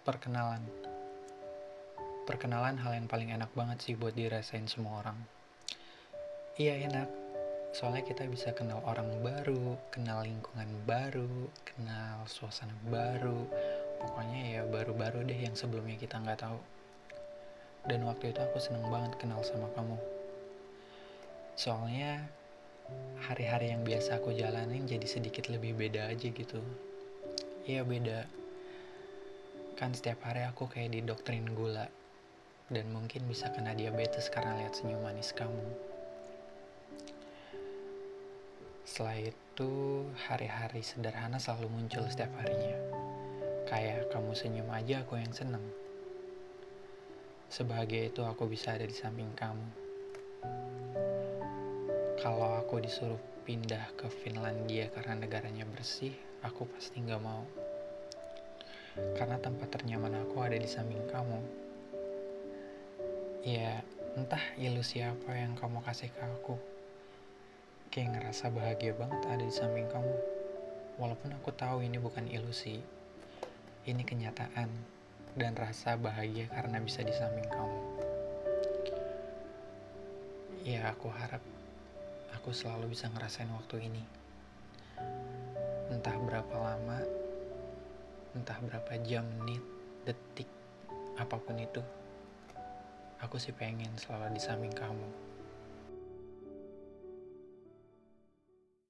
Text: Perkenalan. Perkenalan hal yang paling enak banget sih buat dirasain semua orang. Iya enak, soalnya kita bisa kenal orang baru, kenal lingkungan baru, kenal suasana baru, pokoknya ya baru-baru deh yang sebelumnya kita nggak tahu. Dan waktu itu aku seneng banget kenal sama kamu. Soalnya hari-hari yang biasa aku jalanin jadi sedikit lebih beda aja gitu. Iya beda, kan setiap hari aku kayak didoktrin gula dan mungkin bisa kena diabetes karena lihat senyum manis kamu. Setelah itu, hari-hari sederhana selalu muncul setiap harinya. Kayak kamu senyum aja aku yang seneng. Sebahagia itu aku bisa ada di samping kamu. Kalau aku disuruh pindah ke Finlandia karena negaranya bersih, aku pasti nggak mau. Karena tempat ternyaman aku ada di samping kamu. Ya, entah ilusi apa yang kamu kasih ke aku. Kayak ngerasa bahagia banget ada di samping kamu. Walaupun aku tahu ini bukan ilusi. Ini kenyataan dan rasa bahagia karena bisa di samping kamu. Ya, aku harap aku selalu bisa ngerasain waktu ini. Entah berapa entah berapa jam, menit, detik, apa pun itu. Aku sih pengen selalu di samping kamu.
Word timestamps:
Perkenalan. 0.00 0.64
Perkenalan 2.24 2.80
hal 2.80 2.96
yang 2.96 3.04
paling 3.04 3.36
enak 3.36 3.52
banget 3.52 3.84
sih 3.84 3.92
buat 4.00 4.16
dirasain 4.16 4.64
semua 4.64 5.04
orang. 5.04 5.20
Iya 6.56 6.88
enak, 6.88 7.04
soalnya 7.76 8.08
kita 8.08 8.24
bisa 8.24 8.56
kenal 8.56 8.80
orang 8.88 9.12
baru, 9.20 9.76
kenal 9.92 10.24
lingkungan 10.24 10.72
baru, 10.88 11.52
kenal 11.68 12.24
suasana 12.24 12.72
baru, 12.88 13.44
pokoknya 14.00 14.40
ya 14.56 14.62
baru-baru 14.64 15.20
deh 15.28 15.36
yang 15.36 15.52
sebelumnya 15.52 16.00
kita 16.00 16.16
nggak 16.16 16.48
tahu. 16.48 16.56
Dan 17.84 18.08
waktu 18.08 18.32
itu 18.32 18.40
aku 18.40 18.56
seneng 18.56 18.88
banget 18.88 19.20
kenal 19.20 19.44
sama 19.44 19.68
kamu. 19.76 20.00
Soalnya 21.60 22.24
hari-hari 23.20 23.76
yang 23.76 23.84
biasa 23.84 24.16
aku 24.16 24.32
jalanin 24.32 24.88
jadi 24.88 25.04
sedikit 25.04 25.52
lebih 25.52 25.76
beda 25.76 26.08
aja 26.08 26.32
gitu. 26.32 26.64
Iya 27.68 27.84
beda, 27.84 28.39
kan 29.80 29.96
setiap 29.96 30.28
hari 30.28 30.44
aku 30.44 30.68
kayak 30.68 30.92
didoktrin 30.92 31.56
gula 31.56 31.88
dan 32.68 32.92
mungkin 32.92 33.24
bisa 33.24 33.48
kena 33.48 33.72
diabetes 33.72 34.28
karena 34.28 34.52
lihat 34.60 34.76
senyum 34.76 35.00
manis 35.00 35.32
kamu. 35.32 35.64
Setelah 38.84 39.32
itu, 39.32 40.04
hari-hari 40.28 40.84
sederhana 40.84 41.40
selalu 41.40 41.72
muncul 41.72 42.04
setiap 42.12 42.28
harinya. 42.44 42.76
Kayak 43.72 44.12
kamu 44.12 44.36
senyum 44.36 44.68
aja 44.68 45.00
aku 45.00 45.16
yang 45.16 45.32
seneng. 45.32 45.64
Sebahagia 47.48 48.12
itu 48.12 48.20
aku 48.20 48.52
bisa 48.52 48.76
ada 48.76 48.84
di 48.84 48.92
samping 48.92 49.32
kamu. 49.32 49.64
Kalau 52.20 52.60
aku 52.60 52.84
disuruh 52.84 53.16
pindah 53.48 53.96
ke 53.96 54.12
Finlandia 54.12 54.92
karena 54.92 55.24
negaranya 55.24 55.64
bersih, 55.64 56.12
aku 56.44 56.68
pasti 56.68 57.00
nggak 57.00 57.24
mau. 57.24 57.69
Karena 59.20 59.36
tempat 59.36 59.68
ternyaman 59.68 60.16
aku 60.24 60.40
ada 60.40 60.56
di 60.56 60.64
samping 60.64 61.04
kamu. 61.12 61.44
Ya, 63.44 63.84
entah 64.16 64.40
ilusi 64.56 65.04
apa 65.04 65.36
yang 65.36 65.52
kamu 65.60 65.84
kasih 65.84 66.08
ke 66.08 66.24
aku. 66.24 66.56
Kayak 67.92 68.16
ngerasa 68.16 68.48
bahagia 68.48 68.96
banget 68.96 69.20
ada 69.28 69.44
di 69.44 69.52
samping 69.52 69.84
kamu. 69.92 70.16
Walaupun 70.96 71.36
aku 71.36 71.52
tahu 71.52 71.84
ini 71.84 72.00
bukan 72.00 72.32
ilusi. 72.32 72.80
Ini 73.84 74.00
kenyataan 74.08 74.72
dan 75.36 75.52
rasa 75.52 76.00
bahagia 76.00 76.48
karena 76.48 76.80
bisa 76.80 77.04
di 77.04 77.12
samping 77.12 77.44
kamu. 77.44 77.80
Ya, 80.64 80.96
aku 80.96 81.12
harap 81.12 81.44
aku 82.40 82.56
selalu 82.56 82.96
bisa 82.96 83.12
ngerasain 83.12 83.52
waktu 83.52 83.84
ini. 83.84 84.00
Entah 85.92 86.16
berapa 86.16 86.56
entah 88.34 88.58
berapa 88.62 88.92
jam, 89.02 89.26
menit, 89.42 89.62
detik, 90.06 90.46
apa 91.18 91.36
pun 91.38 91.58
itu. 91.58 91.82
Aku 93.20 93.36
sih 93.36 93.52
pengen 93.52 93.92
selalu 94.00 94.32
di 94.36 94.40
samping 94.40 94.72
kamu. 94.72 95.29